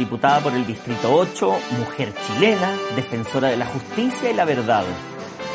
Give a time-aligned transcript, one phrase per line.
[0.00, 4.82] diputada por el Distrito 8, mujer chilena, defensora de la justicia y la verdad,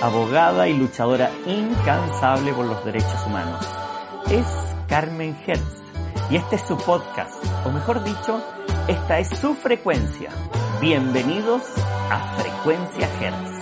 [0.03, 3.65] abogada y luchadora incansable por los derechos humanos.
[4.29, 4.45] Es
[4.87, 5.81] Carmen Hertz
[6.29, 8.39] y este es su podcast, o mejor dicho,
[8.87, 10.29] esta es su frecuencia.
[10.79, 11.63] Bienvenidos
[12.11, 13.55] a Frecuencia Hertz.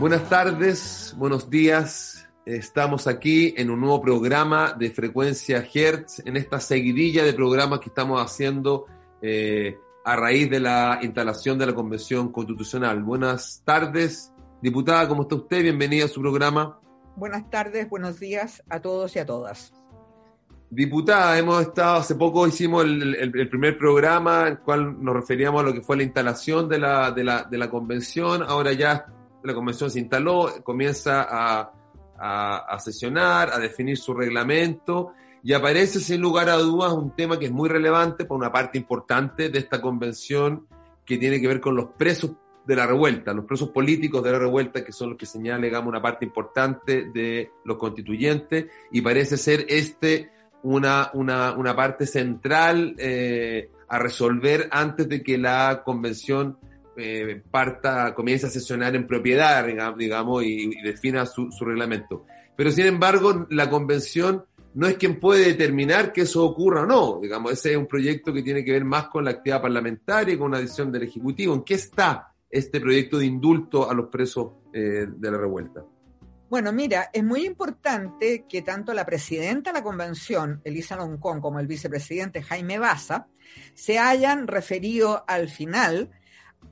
[0.00, 2.23] Buenas tardes, buenos días.
[2.46, 7.88] Estamos aquí en un nuevo programa de Frecuencia Hertz, en esta seguidilla de programas que
[7.88, 8.84] estamos haciendo
[9.22, 13.02] eh, a raíz de la instalación de la Convención Constitucional.
[13.02, 14.30] Buenas tardes,
[14.60, 15.62] diputada, ¿cómo está usted?
[15.62, 16.78] Bienvenida a su programa.
[17.16, 19.72] Buenas tardes, buenos días a todos y a todas.
[20.68, 25.64] Diputada, hemos estado, hace poco hicimos el, primer programa en el cual nos referíamos a
[25.64, 28.42] lo que fue la instalación de la, de la, de la convención.
[28.42, 29.06] Ahora ya
[29.42, 31.72] la convención se instaló, comienza a,
[32.26, 37.46] a, sesionar, a definir su reglamento y aparece sin lugar a dudas un tema que
[37.46, 40.66] es muy relevante por una parte importante de esta convención
[41.04, 42.32] que tiene que ver con los presos
[42.66, 45.90] de la revuelta, los presos políticos de la revuelta, que son los que señala, digamos,
[45.90, 50.30] una parte importante de los constituyentes, y parece ser este
[50.62, 56.56] una, una, una parte central eh, a resolver antes de que la convención
[56.96, 62.26] eh, parta, comience a sesionar en propiedad, digamos, y, defina su, reglamento.
[62.56, 67.18] Pero sin embargo, la convención no es quien puede determinar que eso ocurra o no.
[67.20, 70.38] Digamos, ese es un proyecto que tiene que ver más con la actividad parlamentaria y
[70.38, 71.54] con una decisión del Ejecutivo.
[71.54, 75.84] ¿En qué está este proyecto de indulto a los presos eh, de la revuelta?
[76.48, 81.58] Bueno, mira, es muy importante que tanto la presidenta de la convención, Elisa Loncón, como
[81.58, 83.26] el vicepresidente Jaime Baza,
[83.74, 86.10] se hayan referido al final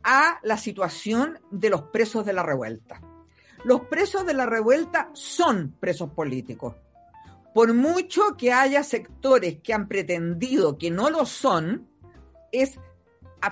[0.05, 3.01] a la situación de los presos de la revuelta.
[3.65, 6.75] Los presos de la revuelta son presos políticos.
[7.55, 11.87] Por mucho que haya sectores que han pretendido que no lo son,
[12.51, 12.79] es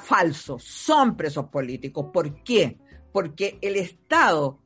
[0.01, 2.07] falso, son presos políticos.
[2.13, 2.79] ¿Por qué?
[3.13, 4.59] Porque el Estado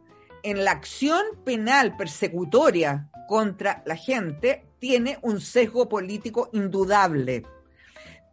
[0.42, 7.44] en la acción penal persecutoria contra la gente tiene un sesgo político indudable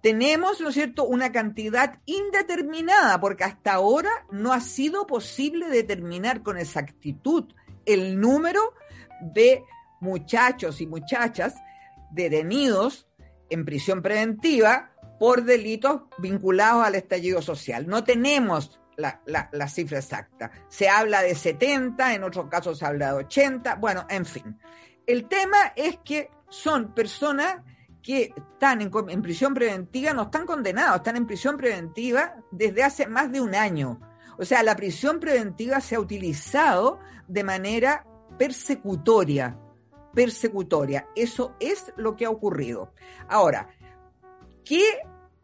[0.01, 6.41] tenemos, ¿no es cierto?, una cantidad indeterminada, porque hasta ahora no ha sido posible determinar
[6.41, 7.45] con exactitud
[7.85, 8.73] el número
[9.22, 9.63] de
[10.00, 11.56] muchachos y muchachas
[12.11, 13.07] detenidos
[13.50, 17.88] en prisión preventiva por delitos vinculados al estallido social.
[17.88, 20.51] No tenemos la, la, cifra exacta.
[20.67, 24.59] Se habla de 70, en otros casos se habla de 80, bueno, en fin.
[25.06, 27.57] El tema es que son personas
[28.01, 33.31] que están en, prisión preventiva no están condenados, están en prisión preventiva desde hace más
[33.31, 34.00] de un año.
[34.38, 38.07] O sea, la prisión preventiva se ha utilizado de manera
[38.38, 39.57] persecutoria,
[40.13, 41.07] persecutoria.
[41.16, 42.94] Eso es lo que ha ocurrido.
[43.29, 43.69] Ahora,
[44.66, 44.84] ¿qué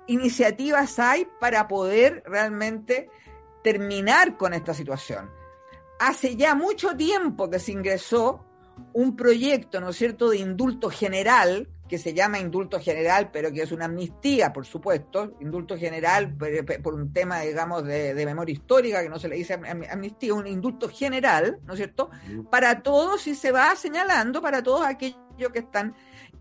[0.07, 3.09] iniciativas hay para poder realmente
[3.63, 5.29] terminar con esta situación?
[6.00, 8.44] Hace ya mucho tiempo que se ingresó
[8.94, 13.61] un proyecto, ¿no es cierto?, de indulto general que se llama indulto general, pero que
[13.61, 16.35] es una amnistía, por supuesto, indulto general
[16.83, 19.59] por un tema, digamos, de, memoria histórica, que no se le dice
[19.89, 22.09] amnistía, un indulto general, ¿no es cierto?,
[22.49, 25.17] para todos y se va señalando para todos aquellos
[25.53, 25.95] que están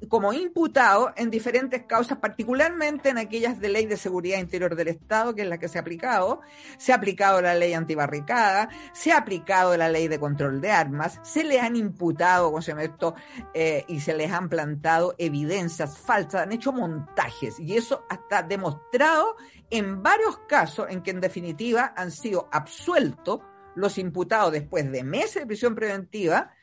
[0.09, 5.35] como imputado en diferentes causas, particularmente en aquellas de ley de seguridad interior del Estado,
[5.35, 6.41] que es la que se ha aplicado.
[6.79, 11.21] Se ha aplicado la ley antibarricada, se ha aplicado la ley de control de armas,
[11.23, 13.15] se le han imputado, con esto,
[13.55, 19.37] eh, y se les han plantado evidencias falsas, han hecho montajes, y eso hasta demostrado
[19.71, 23.41] en varios casos en que en definitiva han sido absueltos
[23.75, 26.56] los imputados después de meses de prisión preventiva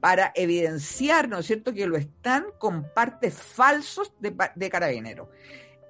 [0.00, 5.30] para evidenciar, ¿no es cierto?, que lo están con partes falsos de, de carabinero.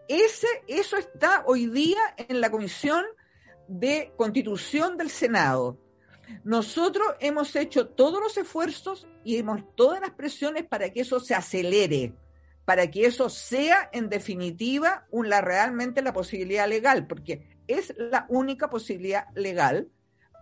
[0.08, 3.04] Ese, eso está hoy día en la Comisión
[3.68, 5.78] de Constitución del Senado.
[6.44, 11.34] Nosotros hemos hecho todos los esfuerzos y hemos todas las presiones para que eso se
[11.34, 12.14] acelere,
[12.64, 18.70] para que eso sea en definitiva una, realmente la posibilidad legal, porque es la única
[18.70, 19.88] posibilidad legal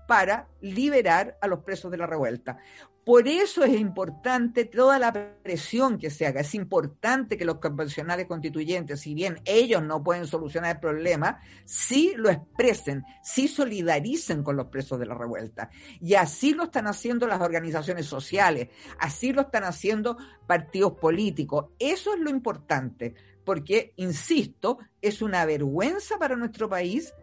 [0.07, 2.59] para liberar a los presos de la revuelta.
[3.07, 6.41] Por eso es importante toda la presión que se haga.
[6.41, 12.15] Es importante que los convencionales constituyentes, si bien ellos no pueden solucionar el problema, sí
[12.17, 15.71] lo expresen, sí solidaricen con los presos de la revuelta.
[16.01, 20.17] Y así lo están haciendo las organizaciones sociales, así lo están haciendo
[20.49, 21.67] partidos políticos.
[21.79, 23.15] Eso es lo importante,
[23.45, 27.15] porque, insisto, es una vergüenza para nuestro país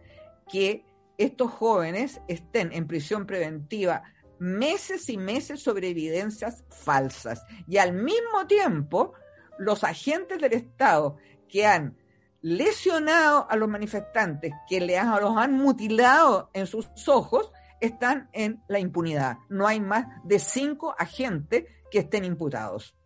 [0.50, 0.86] que
[1.18, 4.03] estos jóvenes estén en prisión preventiva
[4.43, 7.45] meses y meses sobre evidencias falsas.
[7.65, 9.13] Y al mismo tiempo,
[9.57, 11.15] los agentes del Estado
[11.47, 11.95] que han
[12.41, 18.61] lesionado a los manifestantes, que le han, los han mutilado en sus ojos, están en
[18.67, 19.37] la impunidad.
[19.47, 22.97] No hay más de cinco agentes que estén imputados.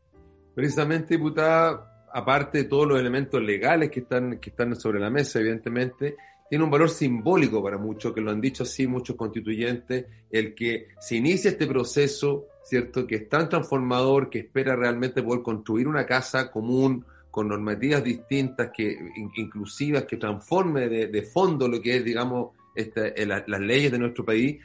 [0.55, 5.37] Precisamente, diputada, aparte de todos los elementos legales que están, que están sobre la mesa,
[5.37, 6.17] evidentemente,
[6.49, 10.87] tiene un valor simbólico para muchos, que lo han dicho así muchos constituyentes, el que
[10.99, 13.05] se inicia este proceso, ¿cierto?
[13.05, 17.05] Que es tan transformador, que espera realmente poder construir una casa común,
[17.37, 18.97] con normativas distintas, que
[19.35, 24.57] inclusivas, que transforme de, fondo lo que es, digamos, este, las leyes de nuestro país,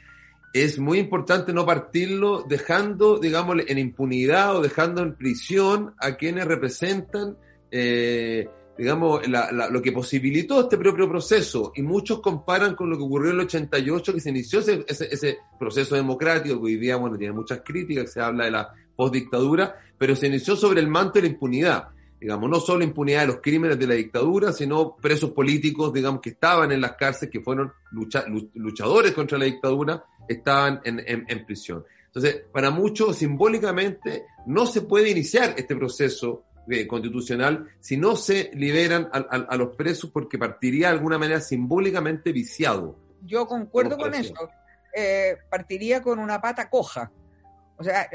[0.53, 6.45] es muy importante no partirlo dejando, digamos, en impunidad o dejando en prisión a quienes
[6.45, 7.37] representan,
[7.71, 8.47] eh,
[8.77, 11.71] digamos, lo que posibilitó este propio proceso.
[11.75, 15.37] Y muchos comparan con lo que ocurrió en el 88, que se inició ese, ese,
[15.59, 20.15] proceso democrático, que hoy día, bueno, tiene muchas críticas, se habla de la postdictadura, pero
[20.15, 21.87] se inició sobre el manto de la impunidad
[22.23, 26.29] digamos, no solo impunidad de los crímenes de la dictadura, sino presos políticos, digamos, que
[26.29, 31.83] estaban en las cárceles, que fueron luchadores contra la dictadura, estaban en, prisión.
[32.05, 38.51] Entonces, para muchos, simbólicamente, no se puede iniciar este proceso eh, constitucional si no se
[38.53, 42.97] liberan a, los presos porque partiría de alguna manera simbólicamente viciado.
[43.21, 44.33] Yo concuerdo con eso.
[44.95, 47.11] Eh, partiría con una pata coja.
[47.77, 48.07] O sea,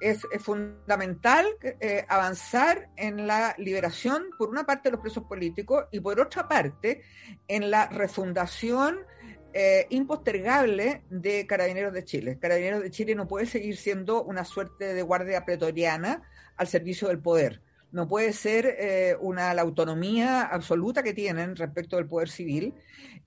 [0.00, 6.00] es, fundamental eh, avanzar en la liberación, por una parte, de los presos políticos y
[6.00, 7.02] por otra parte,
[7.48, 9.00] en la refundación
[9.52, 12.38] eh, impostergable de Carabineros de Chile.
[12.38, 16.22] Carabineros de Chile no puede seguir siendo una suerte de guardia pretoriana
[16.56, 17.60] al servicio del poder.
[17.92, 22.74] No puede ser eh, una, la autonomía absoluta que tienen respecto del poder civil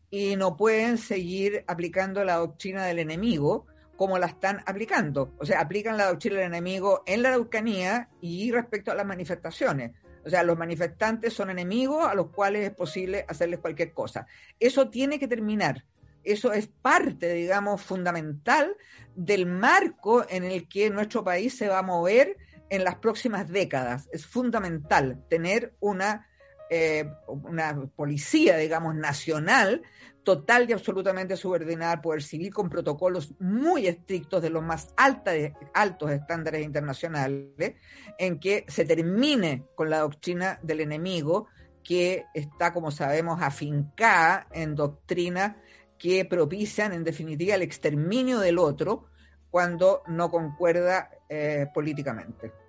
[0.10, 3.65] y no pueden seguir aplicando la doctrina del enemigo,
[3.95, 5.33] como la están aplicando.
[5.39, 9.92] O sea, aplican la doctrina del enemigo en la Araucanía y respecto a las manifestaciones.
[10.25, 14.25] O sea, los manifestantes son enemigos a los cuales es posible hacerles cualquier cosa.
[14.59, 15.83] Eso tiene que terminar.
[16.24, 18.77] Eso es parte, digamos, fundamental
[19.16, 22.38] del marco en el que nuestro país se va a mover
[22.74, 24.10] en las próximas décadas.
[24.12, 26.28] Es fundamental tener una,
[26.72, 29.84] eh, una policía, digamos, nacional
[30.24, 36.12] total y absolutamente subordinada al poder civil con protocolos muy estrictos de los más altos
[36.12, 37.75] estándares internacionales,
[38.18, 41.50] en que se termine con la doctrina del enemigo
[41.84, 45.58] que está, como sabemos, afincada en doctrinas
[46.00, 49.10] que propician, en definitiva, el exterminio del otro
[49.52, 52.62] cuando no concuerda eh, políticamente.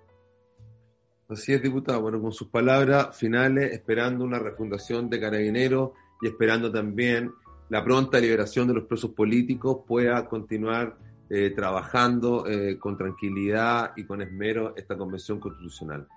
[1.27, 2.01] Así es, diputado.
[2.01, 5.91] Bueno, con sus palabras finales, esperando una refundación de Carabineros
[6.21, 7.31] y esperando también
[7.69, 10.97] la pronta liberación de los presos políticos pueda continuar
[11.29, 16.07] eh, trabajando eh, con tranquilidad y con esmero esta convención constitucional.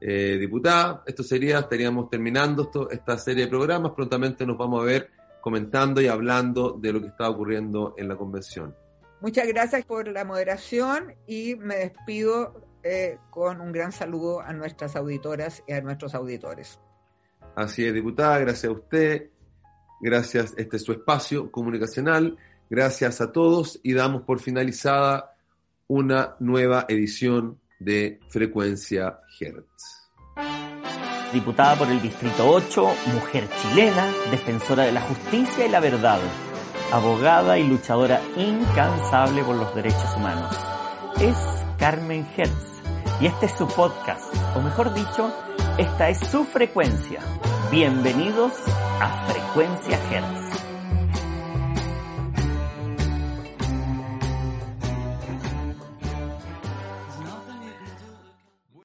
[0.00, 4.84] Eh, diputada, esto sería, estaríamos terminando esto, esta serie de programas, prontamente nos vamos a
[4.84, 5.10] ver
[5.42, 8.74] comentando y hablando de lo que está ocurriendo en la convención.
[9.20, 12.65] Muchas gracias por la moderación y me despido
[13.30, 16.80] con un gran saludo a nuestras auditoras y a nuestros auditores.
[17.54, 19.30] Así es, diputada, gracias a usted.
[20.00, 22.36] Gracias, este es su espacio comunicacional.
[22.68, 25.34] Gracias a todos y damos por finalizada
[25.88, 30.10] una nueva edición de Frecuencia Hertz.
[31.32, 36.20] Diputada por el Distrito 8, mujer chilena, defensora de la justicia y la verdad,
[36.92, 40.56] abogada y luchadora incansable por los derechos humanos.
[41.20, 41.36] Es
[41.78, 42.75] Carmen Hertz
[43.20, 45.32] y este es su podcast, o mejor dicho,
[45.78, 47.20] esta es su frecuencia
[47.70, 48.52] Bienvenidos
[49.00, 50.45] a Frecuencia Hertz.